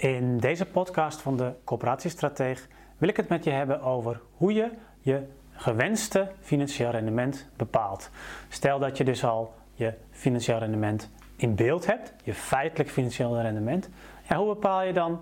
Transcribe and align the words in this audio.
In 0.00 0.38
deze 0.38 0.66
podcast 0.66 1.20
van 1.20 1.36
de 1.36 1.52
Coöperatiestrateeg 1.64 2.68
wil 2.98 3.08
ik 3.08 3.16
het 3.16 3.28
met 3.28 3.44
je 3.44 3.50
hebben 3.50 3.82
over 3.82 4.20
hoe 4.36 4.52
je 4.52 4.70
je 5.00 5.22
gewenste 5.52 6.28
financieel 6.40 6.90
rendement 6.90 7.48
bepaalt. 7.56 8.10
Stel 8.48 8.78
dat 8.78 8.96
je 8.96 9.04
dus 9.04 9.24
al 9.24 9.54
je 9.74 9.94
financieel 10.10 10.58
rendement 10.58 11.10
in 11.36 11.54
beeld 11.54 11.86
hebt, 11.86 12.12
je 12.22 12.34
feitelijk 12.34 12.90
financieel 12.90 13.40
rendement. 13.40 13.88
Ja, 14.28 14.36
hoe 14.36 14.54
bepaal 14.54 14.82
je 14.82 14.92
dan 14.92 15.20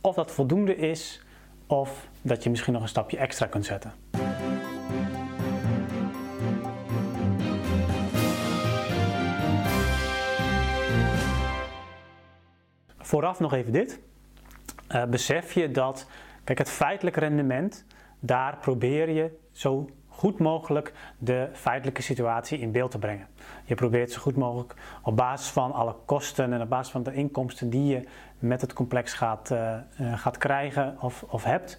of 0.00 0.14
dat 0.14 0.30
voldoende 0.30 0.76
is 0.76 1.22
of 1.66 2.08
dat 2.22 2.42
je 2.42 2.50
misschien 2.50 2.72
nog 2.72 2.82
een 2.82 2.88
stapje 2.88 3.16
extra 3.16 3.46
kunt 3.46 3.64
zetten? 3.64 3.92
Vooraf 13.12 13.40
nog 13.40 13.52
even 13.52 13.72
dit. 13.72 14.00
Uh, 14.88 15.04
besef 15.04 15.52
je 15.52 15.70
dat, 15.70 16.06
kijk, 16.44 16.58
het 16.58 16.70
feitelijk 16.70 17.16
rendement, 17.16 17.84
daar 18.20 18.56
probeer 18.56 19.10
je 19.10 19.38
zo 19.50 19.90
goed 20.08 20.38
mogelijk 20.38 20.92
de 21.18 21.48
feitelijke 21.52 22.02
situatie 22.02 22.58
in 22.58 22.72
beeld 22.72 22.90
te 22.90 22.98
brengen. 22.98 23.26
Je 23.64 23.74
probeert 23.74 24.10
zo 24.12 24.20
goed 24.20 24.36
mogelijk 24.36 24.74
op 25.02 25.16
basis 25.16 25.48
van 25.48 25.72
alle 25.72 25.94
kosten 26.04 26.52
en 26.52 26.60
op 26.60 26.68
basis 26.68 26.92
van 26.92 27.02
de 27.02 27.14
inkomsten 27.14 27.70
die 27.70 27.84
je 27.84 28.08
met 28.38 28.60
het 28.60 28.72
complex 28.72 29.12
gaat, 29.12 29.50
uh, 29.50 29.78
gaat 30.14 30.38
krijgen 30.38 30.96
of, 31.00 31.24
of 31.28 31.44
hebt, 31.44 31.78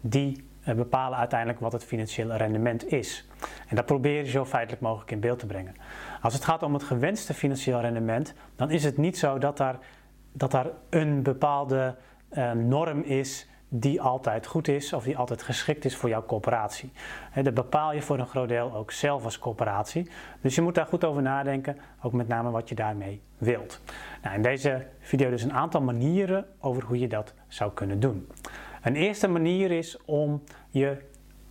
die 0.00 0.44
bepalen 0.64 1.18
uiteindelijk 1.18 1.60
wat 1.60 1.72
het 1.72 1.84
financiële 1.84 2.36
rendement 2.36 2.92
is. 2.92 3.28
En 3.68 3.76
dat 3.76 3.86
probeer 3.86 4.24
je 4.24 4.30
zo 4.30 4.44
feitelijk 4.44 4.82
mogelijk 4.82 5.10
in 5.10 5.20
beeld 5.20 5.38
te 5.38 5.46
brengen. 5.46 5.74
Als 6.22 6.34
het 6.34 6.44
gaat 6.44 6.62
om 6.62 6.74
het 6.74 6.82
gewenste 6.82 7.34
financieel 7.34 7.80
rendement, 7.80 8.34
dan 8.56 8.70
is 8.70 8.84
het 8.84 8.96
niet 8.96 9.18
zo 9.18 9.38
dat 9.38 9.56
daar 9.56 9.78
dat 10.36 10.52
er 10.52 10.72
een 10.90 11.22
bepaalde 11.22 11.94
uh, 12.32 12.52
norm 12.52 13.02
is 13.02 13.48
die 13.68 14.00
altijd 14.00 14.46
goed 14.46 14.68
is 14.68 14.92
of 14.92 15.04
die 15.04 15.16
altijd 15.16 15.42
geschikt 15.42 15.84
is 15.84 15.96
voor 15.96 16.08
jouw 16.08 16.24
coöperatie. 16.26 16.92
He, 17.30 17.42
dat 17.42 17.54
bepaal 17.54 17.92
je 17.92 18.02
voor 18.02 18.18
een 18.18 18.26
groot 18.26 18.48
deel 18.48 18.74
ook 18.74 18.90
zelf 18.90 19.24
als 19.24 19.38
coöperatie. 19.38 20.10
Dus 20.40 20.54
je 20.54 20.62
moet 20.62 20.74
daar 20.74 20.86
goed 20.86 21.04
over 21.04 21.22
nadenken, 21.22 21.78
ook 22.02 22.12
met 22.12 22.28
name 22.28 22.50
wat 22.50 22.68
je 22.68 22.74
daarmee 22.74 23.22
wilt. 23.38 23.80
Nou, 24.22 24.34
in 24.34 24.42
deze 24.42 24.86
video 25.00 25.30
dus 25.30 25.42
een 25.42 25.52
aantal 25.52 25.80
manieren 25.80 26.46
over 26.60 26.82
hoe 26.82 26.98
je 26.98 27.08
dat 27.08 27.34
zou 27.48 27.72
kunnen 27.72 28.00
doen. 28.00 28.28
Een 28.82 28.96
eerste 28.96 29.28
manier 29.28 29.70
is 29.70 29.98
om 30.04 30.42
je 30.70 30.96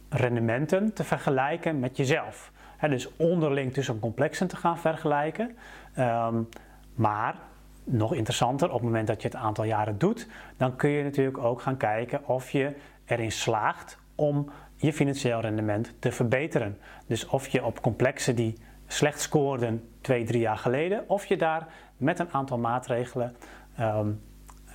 rendementen 0.09 0.93
te 0.93 1.03
vergelijken 1.03 1.79
met 1.79 1.97
jezelf. 1.97 2.51
Dus 2.89 3.15
onderling 3.15 3.73
tussen 3.73 3.99
complexen 3.99 4.47
te 4.47 4.55
gaan 4.55 4.77
vergelijken. 4.77 5.55
Um, 5.99 6.49
maar 6.95 7.35
nog 7.83 8.13
interessanter, 8.13 8.67
op 8.67 8.73
het 8.73 8.83
moment 8.83 9.07
dat 9.07 9.21
je 9.21 9.27
het 9.27 9.37
aantal 9.37 9.63
jaren 9.63 9.97
doet, 9.97 10.27
dan 10.57 10.75
kun 10.75 10.89
je 10.89 11.03
natuurlijk 11.03 11.37
ook 11.37 11.61
gaan 11.61 11.77
kijken 11.77 12.27
of 12.27 12.49
je 12.49 12.75
erin 13.05 13.31
slaagt 13.31 13.97
om 14.15 14.49
je 14.75 14.93
financieel 14.93 15.39
rendement 15.39 15.93
te 15.99 16.11
verbeteren. 16.11 16.77
Dus 17.07 17.27
of 17.27 17.47
je 17.47 17.65
op 17.65 17.81
complexen 17.81 18.35
die 18.35 18.57
slecht 18.87 19.21
scoorden 19.21 19.89
twee, 20.01 20.23
drie 20.23 20.39
jaar 20.39 20.57
geleden, 20.57 21.09
of 21.09 21.25
je 21.25 21.37
daar 21.37 21.67
met 21.97 22.19
een 22.19 22.29
aantal 22.31 22.57
maatregelen 22.57 23.35
um, 23.79 24.21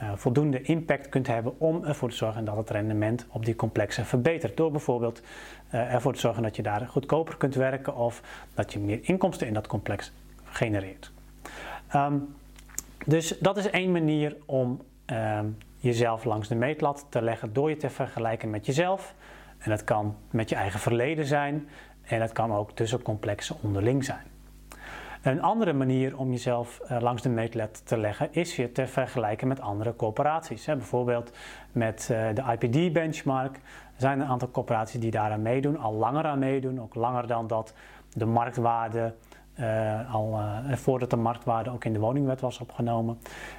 uh, 0.02 0.12
voldoende 0.14 0.62
impact 0.62 1.08
kunt 1.08 1.26
hebben 1.26 1.60
om 1.60 1.84
ervoor 1.84 2.10
te 2.10 2.16
zorgen 2.16 2.44
dat 2.44 2.56
het 2.56 2.70
rendement 2.70 3.26
op 3.28 3.44
die 3.44 3.56
complexen 3.56 4.06
verbetert. 4.06 4.56
Door 4.56 4.70
bijvoorbeeld 4.70 5.22
uh, 5.74 5.94
ervoor 5.94 6.12
te 6.12 6.20
zorgen 6.20 6.42
dat 6.42 6.56
je 6.56 6.62
daar 6.62 6.86
goedkoper 6.86 7.36
kunt 7.36 7.54
werken 7.54 7.96
of 7.96 8.22
dat 8.54 8.72
je 8.72 8.78
meer 8.78 8.98
inkomsten 9.02 9.46
in 9.46 9.54
dat 9.54 9.66
complex 9.66 10.12
genereert. 10.44 11.12
Um, 11.94 12.34
dus 13.08 13.38
dat 13.40 13.56
is 13.56 13.70
één 13.70 13.92
manier 13.92 14.36
om 14.46 14.80
uh, 15.12 15.40
jezelf 15.76 16.24
langs 16.24 16.48
de 16.48 16.54
meetlat 16.54 17.06
te 17.08 17.22
leggen 17.22 17.52
door 17.52 17.68
je 17.68 17.76
te 17.76 17.90
vergelijken 17.90 18.50
met 18.50 18.66
jezelf. 18.66 19.14
En 19.58 19.70
dat 19.70 19.84
kan 19.84 20.16
met 20.30 20.48
je 20.48 20.54
eigen 20.54 20.80
verleden 20.80 21.26
zijn 21.26 21.68
en 22.02 22.20
het 22.20 22.32
kan 22.32 22.52
ook 22.52 22.72
tussen 22.72 23.02
complexen 23.02 23.56
onderling 23.62 24.04
zijn. 24.04 24.26
Een 25.22 25.42
andere 25.42 25.72
manier 25.72 26.18
om 26.18 26.30
jezelf 26.30 26.80
uh, 26.82 27.00
langs 27.00 27.22
de 27.22 27.28
meetlat 27.28 27.86
te 27.86 27.98
leggen 27.98 28.28
is 28.32 28.56
je 28.56 28.72
te 28.72 28.86
vergelijken 28.86 29.48
met 29.48 29.60
andere 29.60 29.96
corporaties. 29.96 30.64
Bijvoorbeeld 30.64 31.30
met 31.72 32.08
uh, 32.12 32.28
de 32.34 32.42
IPD-benchmark 32.52 33.60
zijn 33.96 34.20
een 34.20 34.26
aantal 34.26 34.50
corporaties 34.50 35.00
die 35.00 35.10
daaraan 35.10 35.42
meedoen, 35.42 35.78
al 35.78 35.92
langer 35.92 36.24
aan 36.24 36.38
meedoen, 36.38 36.80
ook 36.80 36.94
langer 36.94 37.26
dan 37.26 37.46
dat 37.46 37.74
de 38.12 38.26
marktwaarde 38.26 39.14
uh, 39.60 40.14
al 40.14 40.38
uh, 40.38 40.72
voordat 40.76 41.10
de 41.10 41.16
marktwaarde 41.16 41.70
ook 41.70 41.84
in 41.84 41.92
de 41.92 41.98
woningwet 41.98 42.40
was 42.40 42.58
opgenomen. 42.58 43.18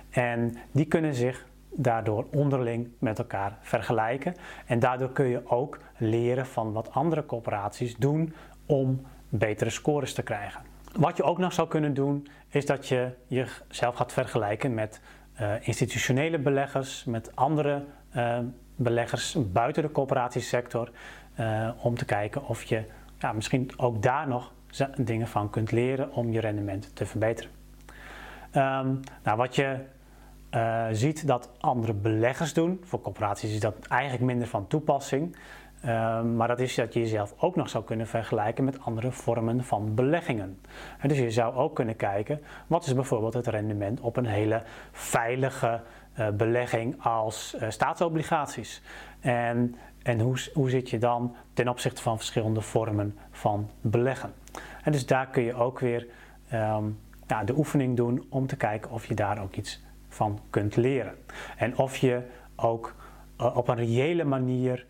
En 0.09 0.57
die 0.71 0.85
kunnen 0.85 1.15
zich 1.15 1.45
daardoor 1.71 2.25
onderling 2.31 2.87
met 2.99 3.19
elkaar 3.19 3.57
vergelijken. 3.61 4.35
En 4.65 4.79
daardoor 4.79 5.11
kun 5.11 5.25
je 5.25 5.41
ook 5.45 5.79
leren 5.97 6.45
van 6.45 6.71
wat 6.71 6.91
andere 6.91 7.25
corporaties 7.25 7.95
doen 7.97 8.33
om 8.65 9.01
betere 9.29 9.69
scores 9.69 10.13
te 10.13 10.23
krijgen. 10.23 10.61
Wat 10.95 11.17
je 11.17 11.23
ook 11.23 11.38
nog 11.38 11.53
zou 11.53 11.67
kunnen 11.67 11.93
doen, 11.93 12.27
is 12.47 12.65
dat 12.65 12.88
je 12.88 13.11
jezelf 13.27 13.95
gaat 13.95 14.13
vergelijken 14.13 14.73
met 14.73 15.01
uh, 15.41 15.67
institutionele 15.67 16.39
beleggers, 16.39 17.03
met 17.03 17.35
andere 17.35 17.83
beleggers 18.75 19.38
buiten 19.51 19.83
de 19.83 19.91
coöperatiesector, 19.91 20.91
om 21.81 21.95
te 21.95 22.05
kijken 22.05 22.47
of 22.47 22.63
je 22.63 22.83
ja, 23.19 23.33
misschien 23.33 23.71
ook 23.77 24.03
daar 24.03 24.27
nog 24.27 24.51
dingen 24.97 25.28
van 25.28 25.50
kunt 25.50 25.72
leren 25.72 26.13
om 26.13 26.31
je 26.31 26.40
rendement 26.40 26.96
te 26.96 27.06
verbeteren. 27.06 27.52
Um, 28.56 29.00
nou, 29.24 29.38
wat 29.38 29.56
je 29.56 29.78
uh, 30.56 30.85
ziet 30.91 31.28
dat 31.28 31.52
andere 31.59 31.94
beleggers 31.94 32.53
doen, 32.53 32.81
voor 32.84 33.02
corporaties 33.02 33.53
is 33.53 33.59
dat 33.59 33.75
eigenlijk 33.88 34.24
minder 34.24 34.47
van 34.47 34.68
toepassing. 34.68 35.35
Um, 35.85 36.35
maar 36.35 36.47
dat 36.47 36.59
is 36.59 36.75
dat 36.75 36.94
je 36.94 37.00
jezelf 37.00 37.34
ook 37.38 37.56
nog 37.56 37.69
zou 37.69 37.84
kunnen 37.84 38.07
vergelijken 38.07 38.63
met 38.63 38.81
andere 38.81 39.12
vormen 39.12 39.63
van 39.63 39.96
beleggingen. 39.96 40.59
En 41.00 41.09
dus 41.09 41.18
je 41.18 41.31
zou 41.31 41.56
ook 41.56 41.75
kunnen 41.75 41.96
kijken, 41.96 42.41
wat 42.68 42.86
is 42.86 42.94
bijvoorbeeld 42.94 43.34
het 43.34 43.47
rendement 43.47 44.00
op 44.00 44.18
een 44.18 44.25
hele 44.25 44.62
veilige 44.91 45.81
uh, 46.19 46.30
belegging 46.30 47.03
als 47.03 47.56
uh, 47.56 47.69
staatsobligaties? 47.69 48.81
En, 49.19 49.75
en 50.03 50.19
hoe, 50.19 50.38
hoe 50.53 50.69
zit 50.69 50.90
je 50.90 50.97
dan 50.97 51.36
ten 51.53 51.68
opzichte 51.68 52.01
van 52.01 52.18
verschillende 52.18 52.62
vormen 52.62 53.18
van 53.31 53.69
beleggen? 53.81 54.34
En 54.84 54.91
dus 54.91 55.06
daar 55.06 55.28
kun 55.28 55.44
je 55.44 55.53
ook 55.53 55.79
weer 55.79 56.07
ja, 57.28 57.44
de 57.44 57.57
oefening 57.57 57.97
doen 57.97 58.25
om 58.29 58.47
te 58.47 58.56
kijken 58.56 58.91
of 58.91 59.06
je 59.06 59.13
daar 59.13 59.41
ook 59.41 59.56
iets 59.56 59.84
van 60.07 60.40
kunt 60.50 60.75
leren. 60.75 61.16
En 61.57 61.78
of 61.78 61.97
je 61.97 62.22
ook 62.56 62.95
uh, 63.41 63.57
op 63.57 63.68
een 63.68 63.75
reële 63.75 64.23
manier 64.23 64.85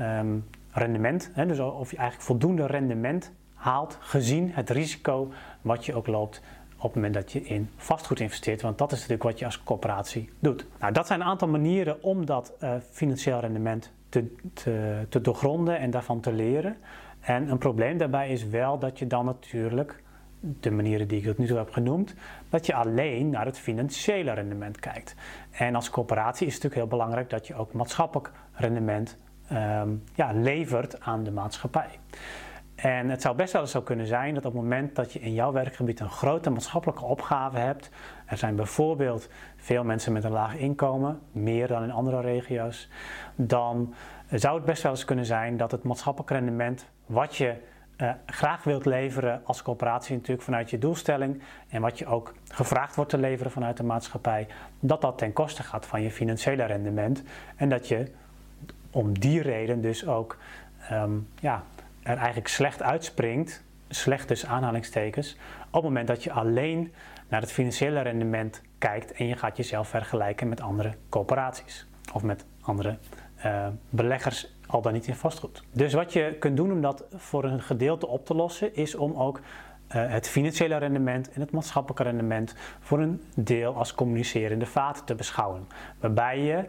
um, 0.00 0.44
rendement, 0.70 1.30
hè, 1.32 1.46
dus 1.46 1.58
of 1.58 1.90
je 1.90 1.96
eigenlijk 1.96 2.26
voldoende 2.26 2.66
rendement 2.66 3.32
haalt 3.54 3.98
gezien 4.00 4.50
het 4.52 4.70
risico 4.70 5.32
wat 5.62 5.86
je 5.86 5.94
ook 5.94 6.06
loopt 6.06 6.42
op 6.76 6.82
het 6.82 6.94
moment 6.94 7.14
dat 7.14 7.32
je 7.32 7.42
in 7.42 7.70
vastgoed 7.76 8.20
investeert. 8.20 8.62
Want 8.62 8.78
dat 8.78 8.92
is 8.92 8.96
natuurlijk 8.96 9.22
wat 9.22 9.38
je 9.38 9.44
als 9.44 9.62
corporatie 9.62 10.30
doet. 10.38 10.66
Nou, 10.80 10.92
dat 10.92 11.06
zijn 11.06 11.20
een 11.20 11.26
aantal 11.26 11.48
manieren 11.48 12.02
om 12.02 12.26
dat 12.26 12.52
uh, 12.62 12.74
financieel 12.90 13.40
rendement 13.40 13.92
te, 14.08 14.34
te, 14.52 15.06
te 15.08 15.20
doorgronden 15.20 15.78
en 15.78 15.90
daarvan 15.90 16.20
te 16.20 16.32
leren. 16.32 16.76
En 17.24 17.50
een 17.50 17.58
probleem 17.58 17.98
daarbij 17.98 18.28
is 18.28 18.48
wel 18.48 18.78
dat 18.78 18.98
je 18.98 19.06
dan 19.06 19.24
natuurlijk, 19.24 20.02
de 20.40 20.70
manieren 20.70 21.08
die 21.08 21.18
ik 21.18 21.24
tot 21.24 21.38
nu 21.38 21.46
toe 21.46 21.56
heb 21.56 21.70
genoemd, 21.70 22.14
dat 22.48 22.66
je 22.66 22.74
alleen 22.74 23.30
naar 23.30 23.46
het 23.46 23.58
financiële 23.58 24.32
rendement 24.32 24.78
kijkt. 24.78 25.14
En 25.50 25.74
als 25.74 25.90
coöperatie 25.90 26.46
is 26.46 26.54
het 26.54 26.62
natuurlijk 26.62 26.90
heel 26.90 26.98
belangrijk 26.98 27.30
dat 27.30 27.46
je 27.46 27.54
ook 27.54 27.72
maatschappelijk 27.72 28.30
rendement 28.52 29.16
um, 29.52 30.02
ja, 30.14 30.32
levert 30.32 31.00
aan 31.00 31.24
de 31.24 31.30
maatschappij. 31.30 31.98
En 32.74 33.08
het 33.08 33.22
zou 33.22 33.36
best 33.36 33.52
wel 33.52 33.62
eens 33.62 33.70
zo 33.70 33.82
kunnen 33.82 34.06
zijn 34.06 34.34
dat 34.34 34.44
op 34.44 34.52
het 34.52 34.62
moment 34.62 34.96
dat 34.96 35.12
je 35.12 35.20
in 35.20 35.32
jouw 35.32 35.52
werkgebied 35.52 36.00
een 36.00 36.10
grote 36.10 36.50
maatschappelijke 36.50 37.04
opgave 37.04 37.58
hebt, 37.58 37.90
er 38.26 38.36
zijn 38.36 38.56
bijvoorbeeld 38.56 39.28
veel 39.56 39.84
mensen 39.84 40.12
met 40.12 40.24
een 40.24 40.30
laag 40.30 40.56
inkomen, 40.56 41.20
meer 41.32 41.68
dan 41.68 41.82
in 41.82 41.90
andere 41.90 42.20
regio's, 42.20 42.88
dan 43.36 43.94
zou 44.30 44.56
het 44.56 44.64
best 44.64 44.82
wel 44.82 44.92
eens 44.92 45.04
kunnen 45.04 45.26
zijn 45.26 45.56
dat 45.56 45.70
het 45.70 45.82
maatschappelijk 45.82 46.30
rendement 46.30 46.86
wat 47.06 47.36
je 47.36 47.54
uh, 47.96 48.10
graag 48.26 48.64
wilt 48.64 48.84
leveren 48.84 49.40
als 49.44 49.62
coöperatie 49.62 50.14
natuurlijk 50.14 50.42
vanuit 50.42 50.70
je 50.70 50.78
doelstelling 50.78 51.42
en 51.68 51.80
wat 51.80 51.98
je 51.98 52.06
ook 52.06 52.34
gevraagd 52.48 52.96
wordt 52.96 53.10
te 53.10 53.18
leveren 53.18 53.52
vanuit 53.52 53.76
de 53.76 53.82
maatschappij, 53.82 54.46
dat 54.80 55.00
dat 55.00 55.18
ten 55.18 55.32
koste 55.32 55.62
gaat 55.62 55.86
van 55.86 56.02
je 56.02 56.10
financiële 56.10 56.64
rendement 56.64 57.22
en 57.56 57.68
dat 57.68 57.88
je 57.88 58.10
om 58.90 59.18
die 59.18 59.42
reden 59.42 59.80
dus 59.80 60.06
ook 60.06 60.38
um, 60.92 61.28
ja, 61.40 61.62
er 62.04 62.16
eigenlijk 62.16 62.48
slecht 62.48 62.82
uitspringt, 62.82 63.64
slecht 63.88 64.28
dus 64.28 64.46
aanhalingstekens, 64.46 65.36
op 65.66 65.72
het 65.72 65.82
moment 65.82 66.08
dat 66.08 66.24
je 66.24 66.32
alleen 66.32 66.92
naar 67.28 67.40
het 67.40 67.52
financiële 67.52 68.00
rendement 68.00 68.62
kijkt 68.78 69.12
en 69.12 69.26
je 69.26 69.36
gaat 69.36 69.56
jezelf 69.56 69.88
vergelijken 69.88 70.48
met 70.48 70.60
andere 70.60 70.94
coöperaties 71.08 71.86
of 72.12 72.22
met 72.22 72.44
andere 72.60 72.98
uh, 73.44 73.66
beleggers 73.90 74.52
al 74.66 74.82
dan 74.82 74.92
niet 74.92 75.06
in 75.06 75.14
vastgoed. 75.14 75.62
Dus 75.72 75.92
wat 75.92 76.12
je 76.12 76.36
kunt 76.38 76.56
doen 76.56 76.72
om 76.72 76.80
dat 76.80 77.04
voor 77.14 77.44
een 77.44 77.62
gedeelte 77.62 78.06
op 78.06 78.26
te 78.26 78.34
lossen, 78.34 78.74
is 78.74 78.94
om 78.94 79.14
ook 79.14 79.40
eh, 79.86 80.10
het 80.10 80.28
financiële 80.28 80.76
rendement 80.76 81.32
en 81.32 81.40
het 81.40 81.50
maatschappelijke 81.50 82.02
rendement 82.02 82.54
voor 82.80 83.00
een 83.00 83.22
deel 83.34 83.76
als 83.76 83.94
communicerende 83.94 84.66
vaten 84.66 85.04
te 85.04 85.14
beschouwen. 85.14 85.68
Waarbij 86.00 86.40
je, 86.40 86.64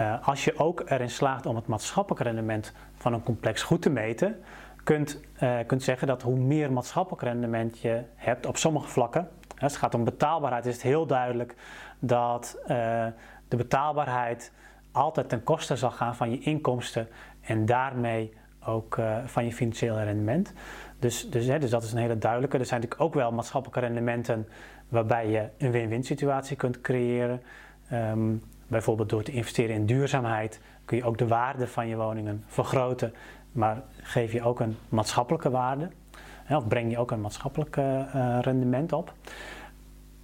uh, 0.00 0.28
als 0.28 0.44
je 0.44 0.58
ook 0.58 0.82
erin 0.86 1.10
slaagt 1.10 1.46
om 1.46 1.56
het 1.56 1.66
maatschappelijk 1.66 2.22
rendement 2.22 2.72
van 2.96 3.12
een 3.12 3.22
complex 3.22 3.62
goed 3.62 3.82
te 3.82 3.90
meten, 3.90 4.36
kunt, 4.88 5.20
uh, 5.42 5.58
kunt 5.66 5.82
zeggen 5.82 6.06
dat 6.06 6.22
hoe 6.22 6.38
meer 6.38 6.72
maatschappelijk 6.72 7.22
rendement 7.22 7.78
je 7.78 8.02
hebt 8.14 8.46
op 8.46 8.56
sommige 8.56 8.88
vlakken, 8.88 9.28
als 9.58 9.72
het 9.72 9.80
gaat 9.80 9.94
om 9.94 10.04
betaalbaarheid, 10.04 10.66
is 10.66 10.72
het 10.72 10.82
heel 10.82 11.06
duidelijk 11.06 11.54
dat 11.98 12.58
de 13.48 13.56
betaalbaarheid 13.56 14.52
altijd 14.92 15.28
ten 15.28 15.42
koste 15.42 15.76
zal 15.76 15.90
gaan 15.90 16.16
van 16.16 16.30
je 16.30 16.38
inkomsten 16.38 17.08
en 17.40 17.66
daarmee 17.66 18.32
ook 18.64 18.96
uh, 18.96 19.16
van 19.24 19.44
je 19.44 19.52
financiële 19.52 20.04
rendement. 20.04 20.52
Dus, 20.98 21.30
dus, 21.30 21.46
hè, 21.46 21.58
dus 21.58 21.70
dat 21.70 21.82
is 21.82 21.92
een 21.92 21.98
hele 21.98 22.18
duidelijke. 22.18 22.58
Er 22.58 22.66
zijn 22.66 22.80
natuurlijk 22.80 23.08
ook 23.08 23.14
wel 23.14 23.32
maatschappelijke 23.32 23.80
rendementen 23.80 24.48
waarbij 24.88 25.30
je 25.30 25.48
een 25.58 25.70
win-win 25.70 26.04
situatie 26.04 26.56
kunt 26.56 26.80
creëren. 26.80 27.42
Um, 27.92 28.42
bijvoorbeeld 28.68 29.08
door 29.08 29.22
te 29.22 29.32
investeren 29.32 29.74
in 29.74 29.86
duurzaamheid 29.86 30.60
kun 30.84 30.96
je 30.96 31.04
ook 31.04 31.18
de 31.18 31.26
waarde 31.26 31.66
van 31.66 31.88
je 31.88 31.96
woningen 31.96 32.44
vergroten, 32.46 33.14
maar 33.52 33.82
geef 34.02 34.32
je 34.32 34.42
ook 34.42 34.60
een 34.60 34.76
maatschappelijke 34.88 35.50
waarde. 35.50 35.88
Of 36.50 36.68
breng 36.68 36.90
je 36.90 36.98
ook 36.98 37.10
een 37.10 37.20
maatschappelijk 37.20 37.76
uh, 37.76 38.38
rendement 38.40 38.92
op. 38.92 39.12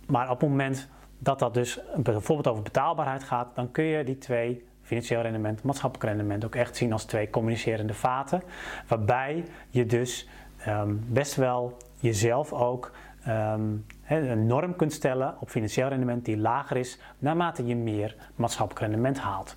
Maar 0.06 0.31
op 0.31 0.41
het 0.41 0.49
moment 0.49 0.88
dat 1.19 1.38
dat 1.38 1.55
dus 1.55 1.81
bijvoorbeeld 1.97 2.49
over 2.49 2.62
betaalbaarheid 2.62 3.25
gaat, 3.25 3.49
dan 3.55 3.71
kun 3.71 3.85
je 3.85 4.05
die 4.05 4.19
twee 4.19 4.65
financieel 4.82 5.21
rendement, 5.21 5.62
maatschappelijk 5.62 6.09
rendement 6.09 6.44
ook 6.44 6.55
echt 6.55 6.76
zien 6.76 6.93
als 6.93 7.05
twee 7.05 7.31
communicerende 7.31 7.94
vaten. 7.94 8.43
Waarbij 8.88 9.44
je 9.69 9.87
dus 9.87 10.29
um, 10.69 11.05
best 11.09 11.35
wel 11.35 11.76
jezelf 11.99 12.53
ook 12.53 12.93
um, 13.29 13.87
een 14.09 14.47
norm 14.47 14.76
kunt 14.76 14.93
stellen 14.93 15.35
op 15.41 15.50
financieel 15.50 15.88
rendement 15.88 16.25
die 16.25 16.37
lager 16.37 16.76
is 16.76 16.99
naarmate 17.19 17.67
je 17.67 17.76
meer 17.76 18.17
maatschappelijk 18.35 18.87
rendement 18.87 19.19
haalt. 19.19 19.56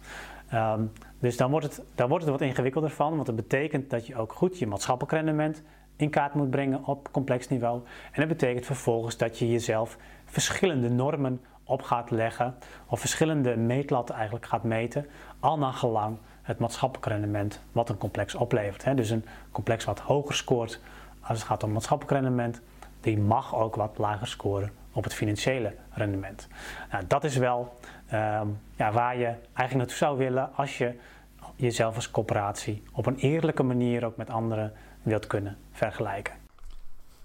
Um, 0.53 0.91
dus 1.19 1.37
dan 1.37 1.51
wordt, 1.51 1.65
het, 1.65 1.85
dan 1.95 2.09
wordt 2.09 2.23
het 2.23 2.33
wat 2.33 2.41
ingewikkelder 2.41 2.89
van, 2.89 3.13
want 3.13 3.25
dat 3.25 3.35
betekent 3.35 3.89
dat 3.89 4.07
je 4.07 4.15
ook 4.15 4.33
goed 4.33 4.59
je 4.59 4.67
maatschappelijk 4.67 5.13
rendement 5.13 5.63
in 5.95 6.09
kaart 6.09 6.33
moet 6.33 6.49
brengen 6.49 6.85
op 6.85 7.11
complex 7.11 7.47
niveau. 7.47 7.81
En 8.11 8.19
dat 8.19 8.27
betekent 8.27 8.65
vervolgens 8.65 9.17
dat 9.17 9.39
je 9.39 9.51
jezelf 9.51 9.97
verschillende 10.25 10.89
normen 10.89 11.41
op 11.63 11.81
gaat 11.81 12.11
leggen, 12.11 12.55
of 12.87 12.99
verschillende 12.99 13.55
meetlatten 13.57 14.15
eigenlijk 14.15 14.45
gaat 14.45 14.63
meten, 14.63 15.05
al 15.39 15.57
naar 15.57 15.73
gelang 15.73 16.17
het 16.41 16.59
maatschappelijk 16.59 17.07
rendement 17.07 17.61
wat 17.71 17.89
een 17.89 17.97
complex 17.97 18.35
oplevert. 18.35 18.97
Dus 18.97 19.09
een 19.09 19.25
complex 19.51 19.85
wat 19.85 19.99
hoger 19.99 20.35
scoort 20.35 20.79
als 21.21 21.37
het 21.37 21.47
gaat 21.47 21.63
om 21.63 21.71
maatschappelijk 21.71 22.21
rendement, 22.21 22.61
die 22.99 23.19
mag 23.19 23.55
ook 23.55 23.75
wat 23.75 23.97
lager 23.97 24.27
scoren 24.27 24.71
op 24.97 25.03
het 25.03 25.13
financiële 25.13 25.75
rendement. 25.91 26.47
Nou, 26.91 27.03
dat 27.07 27.23
is 27.23 27.37
wel 27.37 27.79
um, 28.13 28.59
ja, 28.75 28.91
waar 28.91 29.17
je 29.17 29.25
eigenlijk 29.25 29.73
naartoe 29.73 29.95
zou 29.95 30.17
willen 30.17 30.55
als 30.55 30.77
je 30.77 30.95
jezelf 31.55 31.95
als 31.95 32.11
coöperatie 32.11 32.83
op 32.91 33.05
een 33.05 33.15
eerlijke 33.15 33.63
manier 33.63 34.05
ook 34.05 34.17
met 34.17 34.29
anderen 34.29 34.73
wilt 35.01 35.27
kunnen 35.27 35.57
vergelijken. 35.71 36.33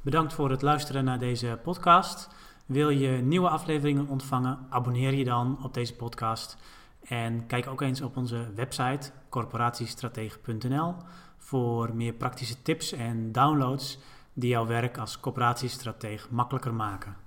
Bedankt 0.00 0.32
voor 0.32 0.50
het 0.50 0.62
luisteren 0.62 1.04
naar 1.04 1.18
deze 1.18 1.58
podcast. 1.62 2.28
Wil 2.66 2.88
je 2.88 3.08
nieuwe 3.08 3.48
afleveringen 3.48 4.08
ontvangen? 4.08 4.58
Abonneer 4.68 5.14
je 5.14 5.24
dan 5.24 5.58
op 5.62 5.74
deze 5.74 5.94
podcast. 5.94 6.56
En 7.04 7.46
kijk 7.46 7.66
ook 7.66 7.80
eens 7.80 8.00
op 8.00 8.16
onze 8.16 8.52
website 8.54 9.10
corporatiestratege.nl 9.28 10.94
voor 11.38 11.94
meer 11.94 12.12
praktische 12.12 12.62
tips 12.62 12.92
en 12.92 13.32
downloads 13.32 13.98
die 14.32 14.50
jouw 14.50 14.66
werk 14.66 14.98
als 14.98 15.20
coöperatiestratege 15.20 16.26
makkelijker 16.30 16.74
maken. 16.74 17.21